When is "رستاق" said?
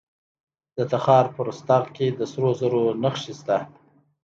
1.47-1.85